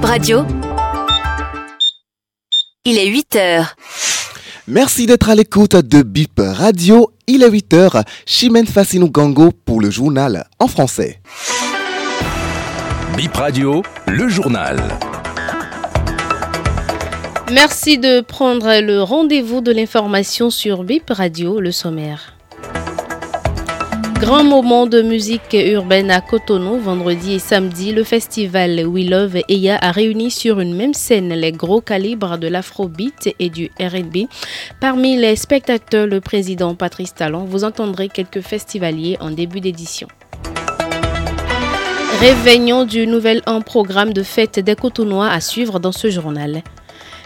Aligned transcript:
Bip 0.00 0.08
Radio. 0.08 0.46
Il 2.86 2.96
est 2.96 3.06
8 3.06 3.36
heures. 3.36 3.76
Merci 4.66 5.04
d'être 5.04 5.28
à 5.28 5.34
l'écoute 5.34 5.76
de 5.76 6.02
Bip 6.02 6.40
Radio. 6.42 7.10
Il 7.26 7.42
est 7.42 7.50
8 7.50 7.74
heures. 7.74 8.04
Chimène 8.24 8.66
Fassinou 8.66 9.10
Gango 9.10 9.50
pour 9.52 9.82
le 9.82 9.90
journal 9.90 10.46
en 10.58 10.68
français. 10.68 11.20
Bip 13.14 13.36
Radio, 13.36 13.82
le 14.06 14.26
journal. 14.30 14.80
Merci 17.52 17.98
de 17.98 18.22
prendre 18.22 18.80
le 18.80 19.02
rendez-vous 19.02 19.60
de 19.60 19.70
l'information 19.70 20.48
sur 20.48 20.82
Bip 20.82 21.10
Radio, 21.10 21.60
le 21.60 21.72
sommaire. 21.72 22.39
Grand 24.20 24.44
moment 24.44 24.86
de 24.86 25.00
musique 25.00 25.54
urbaine 25.54 26.10
à 26.10 26.20
Cotonou, 26.20 26.78
vendredi 26.78 27.32
et 27.32 27.38
samedi, 27.38 27.92
le 27.92 28.04
festival 28.04 28.86
We 28.86 29.08
Love 29.08 29.38
Eya 29.48 29.78
a 29.80 29.92
réuni 29.92 30.30
sur 30.30 30.60
une 30.60 30.76
même 30.76 30.92
scène 30.92 31.30
les 31.32 31.52
gros 31.52 31.80
calibres 31.80 32.36
de 32.36 32.46
l'afrobeat 32.46 33.34
et 33.38 33.48
du 33.48 33.70
R&B. 33.80 34.26
Parmi 34.78 35.16
les 35.16 35.36
spectateurs, 35.36 36.06
le 36.06 36.20
président 36.20 36.74
Patrice 36.74 37.14
Talon, 37.14 37.44
vous 37.44 37.64
entendrez 37.64 38.10
quelques 38.10 38.42
festivaliers 38.42 39.16
en 39.20 39.30
début 39.30 39.60
d'édition. 39.60 40.06
Réveillon 42.20 42.84
du 42.84 43.06
nouvel 43.06 43.40
an 43.46 43.62
programme 43.62 44.12
de 44.12 44.22
fête 44.22 44.60
des 44.60 44.74
Cotonois 44.74 45.30
à 45.30 45.40
suivre 45.40 45.80
dans 45.80 45.92
ce 45.92 46.10
journal. 46.10 46.62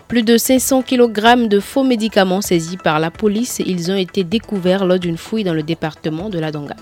Plus 0.09 0.23
de 0.23 0.37
500 0.37 0.83
kg 0.83 1.49
de 1.49 1.61
faux 1.61 1.83
médicaments 1.83 2.43
saisis 2.43 2.77
par 2.77 3.01
la 3.01 3.11
police, 3.11 3.61
ils 3.65 3.91
ont 3.91 3.97
été 3.97 4.23
découverts 4.23 4.85
lors 4.85 4.99
d'une 4.99 5.17
fouille 5.17 5.45
dans 5.45 5.55
le 5.55 5.63
département 5.63 6.29
de 6.29 6.39
la 6.39 6.53
Donga. 6.53 6.77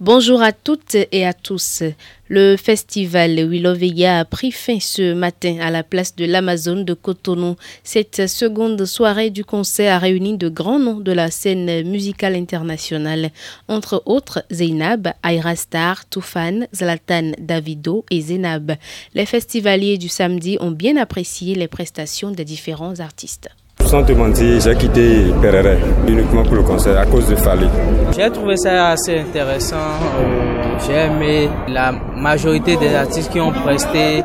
Bonjour 0.00 0.42
à 0.42 0.52
toutes 0.52 0.94
et 1.10 1.26
à 1.26 1.32
tous. 1.32 1.82
Le 2.28 2.56
festival 2.56 3.34
Willoveya 3.48 4.20
a 4.20 4.24
pris 4.24 4.52
fin 4.52 4.78
ce 4.78 5.12
matin 5.12 5.58
à 5.60 5.72
la 5.72 5.82
place 5.82 6.14
de 6.14 6.24
l'Amazone 6.24 6.84
de 6.84 6.94
Cotonou. 6.94 7.56
Cette 7.82 8.28
seconde 8.28 8.84
soirée 8.84 9.30
du 9.30 9.44
concert 9.44 9.92
a 9.92 9.98
réuni 9.98 10.38
de 10.38 10.48
grands 10.48 10.78
noms 10.78 11.00
de 11.00 11.10
la 11.10 11.32
scène 11.32 11.82
musicale 11.82 12.36
internationale, 12.36 13.32
entre 13.66 14.04
autres 14.06 14.44
Zainab, 14.52 15.08
Aira 15.24 15.56
Star, 15.56 16.08
Toufan, 16.08 16.68
Zlatan 16.72 17.32
Davido 17.40 18.04
et 18.12 18.20
Zainab. 18.20 18.76
Les 19.14 19.26
festivaliers 19.26 19.98
du 19.98 20.08
samedi 20.08 20.58
ont 20.60 20.70
bien 20.70 20.96
apprécié 20.96 21.56
les 21.56 21.66
prestations 21.66 22.30
des 22.30 22.44
différents 22.44 23.00
artistes. 23.00 23.48
Sans 23.88 24.04
te 24.04 24.12
mentir, 24.12 24.60
j'ai 24.60 24.74
quitté 24.74 25.32
Perere 25.40 25.78
uniquement 26.06 26.42
pour 26.42 26.56
le 26.56 26.62
concert 26.62 26.98
à 26.98 27.06
cause 27.06 27.26
de 27.26 27.36
Fali. 27.36 27.66
J'ai 28.14 28.30
trouvé 28.30 28.54
ça 28.58 28.88
assez 28.88 29.18
intéressant. 29.20 29.76
Euh, 30.20 30.76
j'ai 30.86 31.06
aimé 31.06 31.48
la 31.68 31.92
majorité 31.92 32.76
des 32.76 32.94
artistes 32.94 33.32
qui 33.32 33.40
ont 33.40 33.50
presté, 33.50 34.22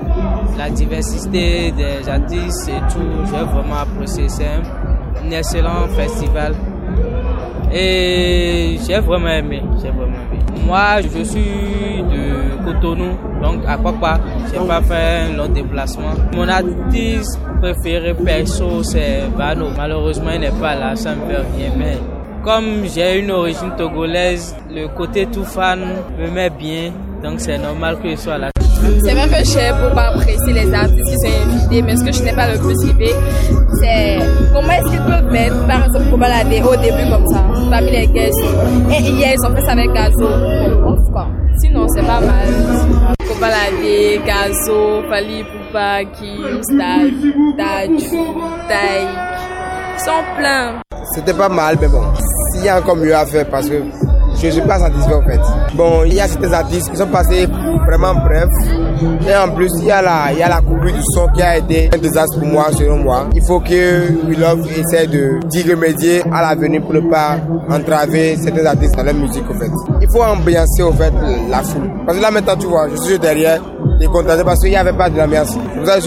la 0.57 0.69
diversité 0.69 1.71
des 1.71 2.09
artistes 2.09 2.67
et 2.67 2.93
tout. 2.93 3.07
J'ai 3.25 3.41
vraiment 3.41 3.77
apprécié. 3.83 4.27
C'est 4.27 4.47
un 4.47 5.31
excellent 5.31 5.87
festival. 5.95 6.55
Et 7.71 8.77
j'ai 8.85 8.99
vraiment 8.99 9.29
aimé. 9.29 9.61
J'ai 9.81 9.91
vraiment 9.91 10.23
aimé. 10.29 10.32
Moi, 10.65 11.01
je 11.01 11.23
suis 11.23 12.01
de 12.11 12.63
Cotonou, 12.65 13.17
donc 13.41 13.63
à 13.67 13.77
Kwakwa. 13.77 14.19
J'ai 14.51 14.65
pas 14.65 14.81
fait 14.81 15.29
un 15.29 15.37
long 15.37 15.49
déplacement. 15.49 16.13
Mon 16.35 16.47
artiste 16.47 17.39
préféré 17.61 18.13
perso, 18.13 18.83
c'est 18.83 19.23
Vano. 19.35 19.67
Malheureusement, 19.75 20.31
il 20.33 20.41
n'est 20.41 20.51
pas 20.51 20.75
là, 20.75 20.95
ça 20.95 21.15
me 21.15 21.21
fait 21.27 21.41
rien. 21.57 21.71
Mais 21.77 21.97
comme 22.43 22.85
j'ai 22.85 23.19
une 23.19 23.31
origine 23.31 23.71
togolaise, 23.77 24.55
le 24.73 24.87
côté 24.87 25.25
tout 25.25 25.45
fan 25.45 25.79
me 26.17 26.29
met 26.29 26.49
bien, 26.49 26.91
donc 27.23 27.39
c'est 27.39 27.57
normal 27.57 27.97
que 28.03 28.09
je 28.11 28.15
sois 28.17 28.37
là. 28.37 28.51
C'est 29.01 29.17
un 29.17 29.27
peu 29.27 29.43
cher 29.45 29.77
pour 29.79 29.95
pas 29.95 30.09
apprécier 30.09 30.53
les 30.53 30.73
artistes 30.73 31.05
qui 31.05 31.15
sont 31.15 31.49
invités, 31.49 31.81
mais 31.81 31.95
ce 31.95 32.03
que 32.03 32.11
je 32.11 32.23
n'ai 32.23 32.33
pas 32.33 32.51
le 32.51 32.59
plus 32.59 32.77
kiffé, 32.79 33.15
c'est 33.79 34.19
comment 34.53 34.73
est-ce 34.73 34.91
qu'ils 34.91 35.01
peuvent 35.03 35.31
mettre, 35.31 35.65
par 35.65 35.85
exemple, 35.85 36.09
pour 36.09 36.17
balader 36.17 36.61
au 36.61 36.75
début 36.75 37.09
comme 37.09 37.27
ça, 37.29 37.41
parmi 37.71 37.91
les 37.91 38.07
guests. 38.07 38.43
Et 38.91 39.01
hier, 39.01 39.33
ils 39.35 39.45
ont 39.47 39.55
fait 39.55 39.65
ça 39.65 39.71
avec 39.71 39.91
Gazo. 39.93 40.27
Bon, 40.83 40.97
quoi. 41.13 41.27
Sinon, 41.61 41.87
c'est 41.95 42.01
pas 42.01 42.19
mal. 42.19 42.47
Kobalade, 43.25 44.25
Gazo, 44.25 45.03
Fali 45.09 45.43
Poupa, 45.43 46.03
Kim, 46.13 46.61
Taj, 46.77 47.89
Tai. 48.67 49.07
Ils 49.95 49.99
sont 49.99 50.11
pleins. 50.37 50.81
C'était 51.15 51.33
pas 51.33 51.49
mal, 51.49 51.77
mais 51.79 51.87
bon, 51.87 52.03
s'il 52.51 52.65
y 52.65 52.69
a 52.69 52.79
encore 52.79 52.97
mieux 52.97 53.15
à 53.15 53.25
faire 53.25 53.45
parce 53.47 53.69
que 53.69 53.81
je 54.51 54.55
ne 54.55 54.61
suis 54.61 54.67
pas 54.69 54.79
satisfait 54.79 55.13
en 55.13 55.21
fait. 55.21 55.39
Bon, 55.75 56.03
il 56.05 56.13
y 56.13 56.19
a 56.19 56.27
certains 56.27 56.53
artistes 56.53 56.91
qui 56.91 56.97
sont 56.97 57.07
passés 57.07 57.47
vraiment 57.87 58.15
bref. 58.15 58.47
Et 59.27 59.35
en 59.35 59.49
plus, 59.53 59.69
il 59.79 59.85
y 59.85 59.91
a 59.91 60.01
la, 60.01 60.31
il 60.31 60.39
y 60.39 60.43
a 60.43 60.49
la 60.49 60.61
coupure 60.61 60.93
du 60.93 61.01
son 61.13 61.27
qui 61.33 61.41
a 61.41 61.57
été 61.57 61.89
un 61.93 61.97
désastre 61.97 62.39
pour 62.39 62.47
moi, 62.47 62.67
selon 62.71 62.97
moi. 62.97 63.27
Il 63.35 63.43
faut 63.45 63.59
que 63.59 64.27
We 64.27 64.37
Love 64.37 64.67
essaie 64.77 65.07
de 65.07 65.39
d'y 65.47 65.63
remédier 65.69 66.21
à 66.31 66.41
l'avenir 66.41 66.81
pour 66.81 66.93
ne 66.93 67.01
pas 67.09 67.37
entraver 67.69 68.37
certains 68.37 68.65
artistes 68.65 68.95
dans 68.95 69.03
leur 69.03 69.13
musique 69.15 69.43
en 69.49 69.59
fait. 69.59 69.71
Il 70.01 70.07
faut 70.11 70.23
ambiancer 70.23 70.83
en 70.83 70.93
fait 70.93 71.13
la 71.49 71.61
foule. 71.63 71.89
Parce 72.05 72.17
que 72.17 72.21
là 72.21 72.31
maintenant, 72.31 72.55
tu 72.57 72.67
vois, 72.67 72.87
je 72.89 72.95
suis 72.97 73.19
derrière 73.19 73.61
et 73.99 74.05
contenté 74.07 74.43
parce 74.43 74.59
qu'il 74.59 74.69
n'y 74.69 74.75
avait 74.75 74.93
pas 74.93 75.09
de 75.09 75.17
l'ambiance. 75.17 75.49
C'est 75.51 75.79
pour 75.79 75.87
ça 75.87 75.95
que. 75.97 76.03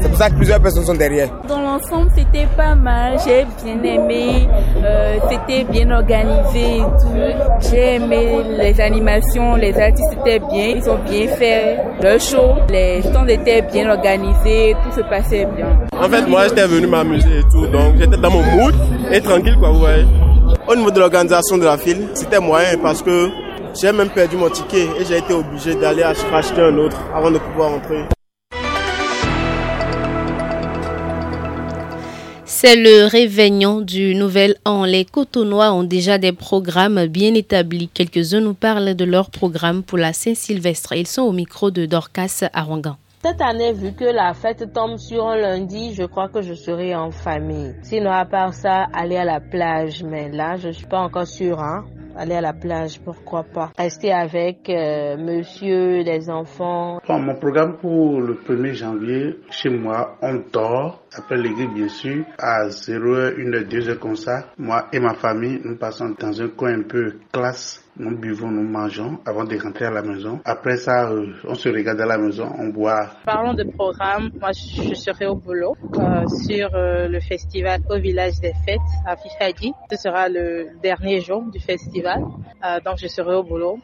C'est 0.00 0.08
pour 0.08 0.18
ça 0.18 0.30
que 0.30 0.34
plusieurs 0.34 0.60
personnes 0.60 0.84
sont 0.84 0.94
derrière. 0.94 1.28
L'ensemble, 1.72 2.10
c'était 2.16 2.46
pas 2.56 2.74
mal. 2.74 3.18
J'ai 3.24 3.46
bien 3.64 3.82
aimé. 3.82 4.48
Euh, 4.84 5.18
c'était 5.30 5.64
bien 5.64 5.90
organisé 5.90 6.78
et 6.78 6.80
tout. 6.80 7.70
J'ai 7.70 7.94
aimé 7.94 8.42
les 8.58 8.80
animations. 8.80 9.56
Les 9.56 9.74
artistes 9.78 10.12
étaient 10.20 10.38
bien. 10.38 10.76
Ils 10.76 10.90
ont 10.90 10.98
bien 10.98 11.28
fait 11.28 11.78
leur 12.02 12.20
show. 12.20 12.56
Les 12.68 13.02
stands 13.02 13.26
étaient 13.26 13.62
bien 13.62 13.90
organisés. 13.90 14.74
Tout 14.84 14.96
se 14.96 15.02
passait 15.08 15.46
bien. 15.56 15.78
En 15.98 16.08
fait, 16.08 16.26
moi, 16.26 16.48
j'étais 16.48 16.66
venu 16.66 16.86
m'amuser 16.86 17.38
et 17.38 17.42
tout. 17.50 17.66
Donc, 17.66 17.96
j'étais 17.98 18.16
dans 18.16 18.30
mon 18.30 18.42
mood 18.42 18.74
et 19.10 19.20
tranquille, 19.20 19.56
quoi, 19.58 19.70
vous 19.70 19.80
voyez. 19.80 20.04
Au 20.68 20.76
niveau 20.76 20.90
de 20.90 21.00
l'organisation 21.00 21.58
de 21.58 21.64
la 21.64 21.78
file, 21.78 22.08
c'était 22.14 22.40
moyen 22.40 22.76
parce 22.82 23.02
que 23.02 23.28
j'ai 23.80 23.90
même 23.90 24.10
perdu 24.10 24.36
mon 24.36 24.50
ticket 24.50 24.86
et 25.00 25.04
j'ai 25.08 25.18
été 25.18 25.32
obligé 25.32 25.74
d'aller 25.74 26.02
acheter 26.02 26.60
un 26.60 26.76
autre 26.76 26.98
avant 27.14 27.30
de 27.30 27.38
pouvoir 27.38 27.70
entrer. 27.72 28.04
C'est 32.64 32.76
le 32.76 33.10
réveillon 33.10 33.80
du 33.80 34.14
Nouvel 34.14 34.54
An. 34.64 34.84
Les 34.84 35.04
Cotonois 35.04 35.72
ont 35.72 35.82
déjà 35.82 36.18
des 36.18 36.30
programmes 36.30 37.06
bien 37.06 37.34
établis. 37.34 37.88
Quelques-uns 37.92 38.38
nous 38.38 38.54
parlent 38.54 38.94
de 38.94 39.04
leur 39.04 39.32
programme 39.32 39.82
pour 39.82 39.98
la 39.98 40.12
Saint-Sylvestre. 40.12 40.92
Ils 40.92 41.08
sont 41.08 41.22
au 41.22 41.32
micro 41.32 41.72
de 41.72 41.86
Dorcas 41.86 42.44
Arangan. 42.52 42.98
Cette 43.24 43.40
année, 43.40 43.72
vu 43.72 43.90
que 43.94 44.04
la 44.04 44.32
fête 44.32 44.72
tombe 44.72 44.96
sur 44.96 45.26
un 45.26 45.38
lundi, 45.38 45.92
je 45.92 46.04
crois 46.04 46.28
que 46.28 46.40
je 46.40 46.54
serai 46.54 46.94
en 46.94 47.10
famille. 47.10 47.74
Sinon, 47.82 48.12
à 48.12 48.26
part 48.26 48.54
ça, 48.54 48.86
aller 48.92 49.16
à 49.16 49.24
la 49.24 49.40
plage. 49.40 50.04
Mais 50.04 50.30
là, 50.30 50.54
je 50.56 50.68
suis 50.68 50.86
pas 50.86 51.00
encore 51.00 51.26
sûre, 51.26 51.58
hein. 51.58 51.84
Aller 52.16 52.36
à 52.36 52.40
la 52.42 52.52
plage, 52.52 53.00
pourquoi 53.00 53.42
pas. 53.42 53.72
Rester 53.76 54.12
avec 54.12 54.70
euh, 54.70 55.16
monsieur, 55.16 56.02
les 56.04 56.30
enfants. 56.30 57.00
Bon, 57.08 57.18
mon 57.18 57.34
programme 57.34 57.76
pour 57.78 58.20
le 58.20 58.34
1er 58.34 58.72
janvier, 58.74 59.36
chez 59.50 59.68
moi, 59.68 60.16
on 60.22 60.40
dort. 60.52 61.01
Après 61.14 61.36
l'église, 61.36 61.68
bien 61.74 61.88
sûr, 61.88 62.24
à 62.38 62.68
0h, 62.68 63.36
1h, 63.36 63.68
2h 63.68 63.98
comme 63.98 64.16
ça. 64.16 64.46
Moi 64.56 64.88
et 64.92 64.98
ma 64.98 65.12
famille, 65.14 65.60
nous 65.62 65.76
passons 65.76 66.14
dans 66.18 66.40
un 66.40 66.48
coin 66.48 66.72
un 66.78 66.82
peu 66.82 67.18
classe. 67.30 67.84
Nous 67.98 68.16
buvons, 68.16 68.50
nous 68.50 68.66
mangeons 68.66 69.18
avant 69.26 69.44
de 69.44 69.58
rentrer 69.62 69.84
à 69.84 69.90
la 69.90 70.00
maison. 70.00 70.40
Après 70.46 70.78
ça, 70.78 71.10
euh, 71.10 71.26
on 71.44 71.54
se 71.54 71.68
regarde 71.68 72.00
à 72.00 72.06
la 72.06 72.16
maison, 72.16 72.50
on 72.58 72.68
boit. 72.68 73.10
Parlons 73.26 73.52
de 73.52 73.64
programme. 73.64 74.30
Moi, 74.40 74.50
je 74.52 74.94
serai 74.94 75.26
au 75.26 75.34
boulot 75.34 75.76
euh, 75.98 76.26
sur 76.46 76.74
euh, 76.74 77.08
le 77.08 77.20
festival 77.20 77.82
au 77.90 77.98
village 77.98 78.40
des 78.40 78.54
fêtes 78.64 78.78
à 79.06 79.14
Fifadi. 79.16 79.74
Ce 79.90 79.96
sera 79.98 80.30
le 80.30 80.68
dernier 80.82 81.20
jour 81.20 81.42
du 81.52 81.60
festival. 81.60 82.22
Donc, 82.86 82.96
je 82.98 83.08
serai 83.08 83.34
au 83.34 83.42
boulot. 83.42 83.78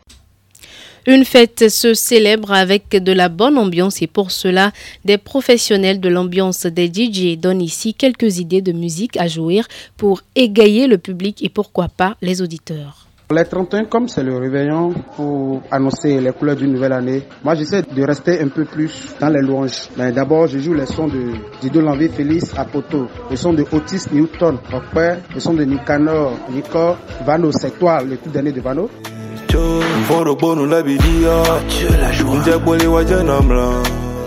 Une 1.11 1.25
fête 1.25 1.71
se 1.71 1.95
célèbre 1.95 2.53
avec 2.53 2.91
de 2.91 3.13
la 3.13 3.31
bonne 3.31 3.57
ambiance 3.57 4.03
et 4.03 4.07
pour 4.07 4.31
cela, 4.31 4.73
des 5.07 5.17
professionnels 5.17 6.01
de 6.01 6.09
l'ambiance 6.11 6.67
des 6.67 6.93
DJ 6.93 7.39
donnent 7.39 7.63
ici 7.63 7.95
quelques 7.95 8.41
idées 8.41 8.61
de 8.61 8.73
musique 8.73 9.17
à 9.17 9.27
jouer 9.27 9.63
pour 9.97 10.21
égayer 10.37 10.87
le 10.87 10.99
public 10.99 11.43
et 11.43 11.49
pourquoi 11.49 11.89
pas 11.89 12.19
les 12.21 12.43
auditeurs. 12.43 13.07
Les 13.31 13.47
31, 13.47 13.87
comme 13.87 14.07
c'est 14.09 14.23
le 14.23 14.37
réveillon 14.37 14.93
pour 15.17 15.63
annoncer 15.71 16.21
les 16.21 16.33
couleurs 16.33 16.57
d'une 16.57 16.75
nouvelle 16.75 16.93
année, 16.93 17.23
moi 17.43 17.55
j'essaie 17.55 17.81
de 17.85 18.03
rester 18.03 18.43
un 18.43 18.49
peu 18.49 18.67
plus 18.67 19.09
dans 19.19 19.31
les 19.31 19.41
louanges. 19.41 19.89
D'abord, 20.15 20.47
je 20.47 20.59
joue 20.59 20.75
les 20.75 20.85
sons 20.85 21.09
de 21.09 21.33
Dido 21.63 21.81
Lanvie 21.81 22.11
Félix 22.11 22.53
Apoto, 22.55 23.07
les 23.31 23.37
sons 23.39 23.55
de 23.55 23.65
Otis 23.73 24.13
Newton, 24.13 24.59
Rockpère, 24.71 25.21
les 25.35 25.41
sons 25.41 25.55
de 25.55 25.65
Nicanor, 25.65 26.39
Nico, 26.51 26.97
Vano, 27.25 27.51
c'est 27.53 27.79
toi 27.79 28.03
le 28.03 28.19
tout 28.19 28.29
dernier 28.29 28.53
de 28.53 28.61
Vano. 28.61 28.91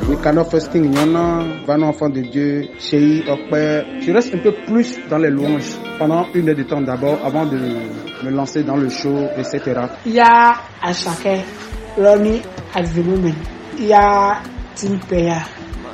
Nicanor 0.10 0.46
Festing 0.50 0.90
Nyona, 0.92 1.64
Vano 1.66 1.88
Enfant 1.88 2.10
de 2.10 2.22
Dieu, 2.22 2.68
Chéi, 2.80 3.24
Rockpère. 3.28 3.86
Je 4.02 4.12
reste 4.12 4.34
un 4.36 4.40
peu 4.40 4.52
plus 4.68 5.00
dans 5.10 5.20
les 5.20 5.30
louanges 5.30 5.76
pendant 6.00 6.26
une 6.34 6.50
heure 6.50 6.56
de 6.56 6.64
temps 6.64 6.82
d'abord 6.82 7.18
avant 7.24 7.46
de 7.46 7.58
me 8.24 8.30
lancer 8.32 8.64
dans 8.64 8.76
le 8.78 8.90
show, 8.90 9.16
etc. 9.38 9.62
Il 10.06 10.14
y 10.14 10.20
a 10.20 10.54
à 10.82 10.92
chacun 10.94 11.40
the 11.96 13.04
moment. 13.06 13.36
Il 13.78 13.88
y 13.88 13.94
a 13.94 14.42
Timpeya, 14.76 15.38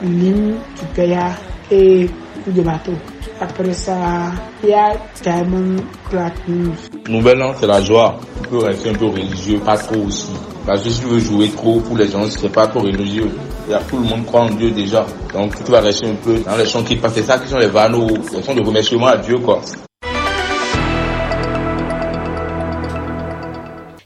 Lim 0.02 0.56
Timpeya 0.76 1.36
et 1.72 2.10
de 2.48 2.62
bateau. 2.62 2.94
Après 3.40 3.74
ça, 3.74 4.32
il 4.64 4.70
y 4.70 4.74
a 4.74 4.94
Diamond 5.22 5.76
Platinum. 6.10 6.74
Nouvel 7.08 7.42
an, 7.44 7.54
c'est 7.60 7.68
la 7.68 7.82
joie. 7.82 8.20
Peux 8.50 8.60
rester 8.60 8.90
un 8.92 8.94
peu 8.94 9.08
religieux, 9.08 9.60
pas 9.60 9.78
trop 9.78 10.06
aussi. 10.06 10.32
Parce 10.66 10.82
que 10.82 10.90
si 10.90 11.02
tu 11.02 11.08
veux 11.08 11.20
jouer 11.20 11.50
trop 11.50 11.82
pour 11.82 11.98
les 11.98 12.10
gens, 12.10 12.24
c'est 12.30 12.48
pas 12.48 12.66
trop 12.68 12.80
religieux. 12.80 13.30
Y 13.70 13.74
a 13.74 13.80
tout 13.80 13.98
le 13.98 14.04
monde 14.04 14.26
croit 14.26 14.44
en 14.44 14.50
Dieu 14.50 14.72
déjà. 14.72 15.06
Donc 15.34 15.62
tu 15.66 15.70
vas 15.70 15.82
rester 15.82 16.08
un 16.08 16.16
peu 16.16 16.40
dans 16.40 16.56
les 16.56 16.66
chants 16.66 16.84
qui 16.84 16.96
passent. 16.96 17.16
C'est 17.16 17.24
ça 17.24 17.40
qui 17.40 17.50
sont 17.50 17.58
les 17.58 17.68
vanneaux, 17.68 18.08
les 18.34 18.42
chants 18.42 18.56
de 18.56 18.62
remerciement 18.62 19.08
à 19.08 19.18
Dieu, 19.18 19.38
quoi. 19.40 19.60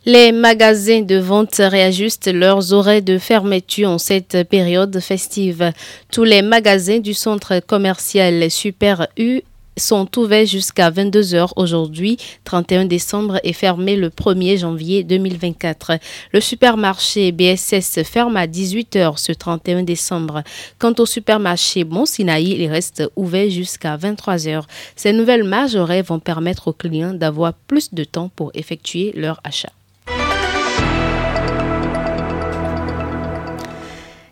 Les 0.04 0.32
magasins 0.32 1.02
de 1.02 1.18
vente 1.18 1.58
réajustent 1.60 2.34
leurs 2.34 2.74
horaires 2.74 3.04
de 3.04 3.20
fermeture 3.20 3.92
en 3.92 4.00
cette 4.00 4.50
période 4.50 5.00
festive. 5.00 5.72
Tous 6.12 6.24
les 6.24 6.42
magasins 6.42 6.98
du 6.98 7.14
centre 7.14 7.60
commercial 7.60 8.50
Super 8.50 9.06
U 9.20 9.42
sont 9.82 10.08
ouverts 10.18 10.46
jusqu'à 10.46 10.90
22h 10.90 11.54
aujourd'hui, 11.56 12.18
31 12.44 12.86
décembre, 12.86 13.40
et 13.44 13.54
fermés 13.54 13.96
le 13.96 14.10
1er 14.10 14.60
janvier 14.60 15.04
2024. 15.04 15.94
Le 16.32 16.40
supermarché 16.40 17.32
BSS 17.32 18.04
ferme 18.04 18.38
à 18.38 18.48
18h 18.48 19.18
ce 19.18 19.32
31 19.32 19.84
décembre. 19.84 20.44
Quant 20.80 20.94
au 21.00 21.06
supermarché 21.06 21.84
Bon 21.84 22.06
Sinaï, 22.06 22.52
il 22.52 22.70
reste 22.70 23.04
ouvert 23.16 23.50
jusqu'à 23.50 23.98
23h. 23.98 24.64
Ces 24.96 25.14
nouvelles 25.14 25.52
horaires 25.76 26.04
vont 26.04 26.20
permettre 26.20 26.68
aux 26.68 26.74
clients 26.74 27.14
d'avoir 27.14 27.54
plus 27.54 27.94
de 27.94 28.04
temps 28.04 28.30
pour 28.36 28.52
effectuer 28.54 29.12
leur 29.16 29.40
achat. 29.44 29.72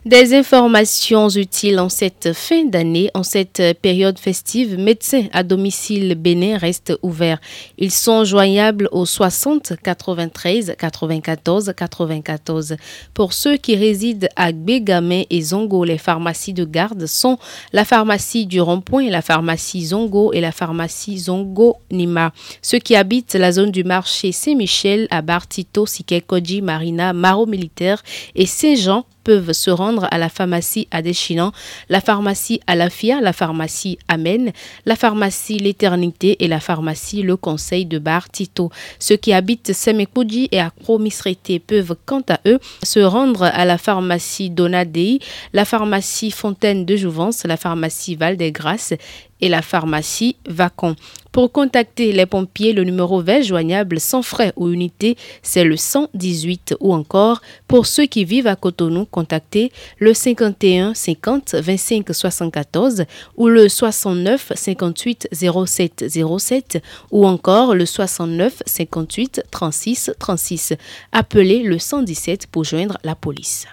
Des 0.09 0.33
informations 0.33 1.29
utiles 1.29 1.79
en 1.79 1.87
cette 1.87 2.33
fin 2.33 2.65
d'année, 2.65 3.11
en 3.13 3.21
cette 3.21 3.61
période 3.79 4.17
festive, 4.17 4.75
médecins 4.75 5.27
à 5.33 5.43
domicile 5.43 6.15
bénin 6.15 6.57
restent 6.57 6.97
ouverts. 7.03 7.39
Ils 7.77 7.91
sont 7.91 8.23
joignables 8.23 8.89
au 8.91 9.05
60 9.05 9.73
93 9.83 10.73
94 10.79 11.73
94. 11.77 12.75
Pour 13.13 13.33
ceux 13.33 13.57
qui 13.57 13.75
résident 13.75 14.27
à 14.35 14.51
Bégamin 14.51 15.25
et 15.29 15.41
Zongo, 15.41 15.83
les 15.83 15.99
pharmacies 15.99 16.53
de 16.53 16.65
garde 16.65 17.05
sont 17.05 17.37
la 17.71 17.85
pharmacie 17.85 18.47
du 18.47 18.59
Rond-Point, 18.61 19.11
la 19.11 19.21
pharmacie 19.21 19.85
Zongo 19.85 20.33
et 20.33 20.41
la 20.41 20.51
pharmacie 20.51 21.19
Zongo 21.19 21.77
Nima. 21.91 22.33
Ceux 22.63 22.79
qui 22.79 22.95
habitent 22.95 23.35
la 23.35 23.51
zone 23.51 23.69
du 23.69 23.83
marché 23.83 24.31
Saint-Michel 24.31 25.07
à 25.11 25.21
Bartito, 25.21 25.85
Sikekoji, 25.85 26.63
Marina, 26.63 27.13
Maro 27.13 27.45
Militaire 27.45 28.01
et 28.33 28.47
Saint-Jean 28.47 29.05
peuvent 29.23 29.51
se 29.53 29.69
rendre 29.69 30.07
à 30.11 30.17
la 30.17 30.29
pharmacie 30.29 30.87
Adéchinan, 30.91 31.51
la 31.89 32.01
pharmacie 32.01 32.59
Alafia, 32.67 33.21
la 33.21 33.33
pharmacie 33.33 33.97
Amen, 34.07 34.51
la 34.85 34.95
pharmacie 34.95 35.57
L'Éternité 35.57 36.43
et 36.43 36.47
la 36.47 36.59
pharmacie 36.59 37.21
Le 37.21 37.35
Conseil 37.37 37.85
de 37.85 37.99
Bar 37.99 38.29
Tito. 38.29 38.69
Ceux 38.99 39.17
qui 39.17 39.33
habitent 39.33 39.73
Semekoudi 39.73 40.49
et 40.51 40.59
Akro-Misrete 40.59 41.59
peuvent 41.65 41.95
quant 42.05 42.23
à 42.29 42.39
eux 42.45 42.59
se 42.83 42.99
rendre 42.99 43.43
à 43.43 43.65
la 43.65 43.77
pharmacie 43.77 44.49
Donadei, 44.49 45.19
la 45.53 45.65
pharmacie 45.65 46.31
Fontaine 46.31 46.85
de 46.85 46.95
Jouvence, 46.95 47.43
la 47.45 47.57
pharmacie 47.57 48.15
Val 48.15 48.37
des 48.37 48.51
Grâces 48.51 48.93
et 49.41 49.49
la 49.49 49.61
pharmacie 49.61 50.35
Vacon. 50.47 50.95
Pour 51.31 51.51
contacter 51.51 52.11
les 52.11 52.25
pompiers, 52.25 52.73
le 52.73 52.83
numéro 52.83 53.21
vert 53.21 53.43
joignable 53.43 53.99
sans 53.99 54.23
frais 54.23 54.51
ou 54.55 54.69
unité, 54.69 55.15
c'est 55.43 55.63
le 55.63 55.77
118 55.77 56.75
ou 56.79 56.93
encore 56.93 57.41
pour 57.67 57.85
ceux 57.85 58.05
qui 58.05 58.25
vivent 58.25 58.47
à 58.47 58.55
Cotonou, 58.55 59.05
contactez 59.05 59.71
le 59.99 60.13
51 60.13 60.93
50 60.95 61.55
25 61.55 62.07
74 62.11 63.05
ou 63.37 63.47
le 63.47 63.69
69 63.69 64.53
58 64.55 65.29
07 65.31 66.05
07 66.39 66.83
ou 67.11 67.27
encore 67.27 67.75
le 67.75 67.85
69 67.85 68.63
58 68.65 69.43
36 69.51 70.11
36. 70.17 70.73
Appelez 71.11 71.63
le 71.63 71.77
117 71.77 72.47
pour 72.47 72.63
joindre 72.63 72.97
la 73.03 73.15
police. 73.15 73.67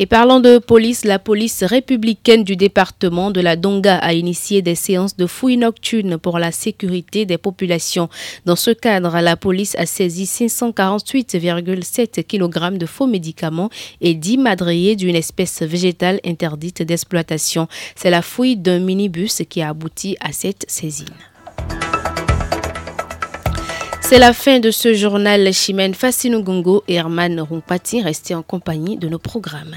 Et 0.00 0.06
parlant 0.06 0.40
de 0.40 0.58
police, 0.58 1.04
la 1.04 1.20
police 1.20 1.62
républicaine 1.62 2.42
du 2.42 2.56
département 2.56 3.30
de 3.30 3.40
la 3.40 3.54
Donga 3.54 3.96
a 3.98 4.12
initié 4.12 4.60
des 4.60 4.74
séances 4.74 5.16
de 5.16 5.26
fouilles 5.26 5.56
nocturnes 5.56 6.18
pour 6.18 6.40
la 6.40 6.50
sécurité 6.50 7.26
des 7.26 7.38
populations. 7.38 8.08
Dans 8.44 8.56
ce 8.56 8.72
cadre, 8.72 9.20
la 9.20 9.36
police 9.36 9.76
a 9.76 9.86
saisi 9.86 10.24
548,7 10.24 12.24
kg 12.24 12.76
de 12.76 12.86
faux 12.86 13.06
médicaments 13.06 13.70
et 14.00 14.14
10 14.14 14.38
madriers 14.38 14.96
d'une 14.96 15.14
espèce 15.14 15.62
végétale 15.62 16.18
interdite 16.26 16.82
d'exploitation. 16.82 17.68
C'est 17.94 18.10
la 18.10 18.22
fouille 18.22 18.56
d'un 18.56 18.80
minibus 18.80 19.42
qui 19.48 19.62
a 19.62 19.68
abouti 19.68 20.16
à 20.20 20.32
cette 20.32 20.68
saisine. 20.68 21.14
C'est 24.06 24.18
la 24.18 24.34
fin 24.34 24.60
de 24.60 24.70
ce 24.70 24.92
journal 24.92 25.50
Chimène 25.54 25.94
Fassinugungo 25.94 26.84
et 26.88 26.96
Herman 26.96 27.40
Rumpati. 27.40 28.02
Restez 28.02 28.34
en 28.34 28.42
compagnie 28.42 28.98
de 28.98 29.08
nos 29.08 29.18
programmes. 29.18 29.74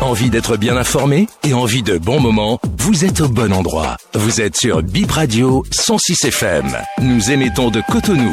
Envie 0.00 0.30
d'être 0.30 0.56
bien 0.56 0.76
informé 0.76 1.26
et 1.42 1.52
envie 1.52 1.82
de 1.82 1.98
bons 1.98 2.20
moments? 2.20 2.60
Vous 2.78 3.04
êtes 3.04 3.20
au 3.22 3.28
bon 3.28 3.52
endroit. 3.52 3.96
Vous 4.14 4.40
êtes 4.40 4.56
sur 4.56 4.80
Bip 4.80 5.10
Radio 5.10 5.64
106 5.72 6.26
FM. 6.26 6.76
Nous 7.02 7.32
émettons 7.32 7.70
de 7.70 7.82
Cotonou. 7.90 8.32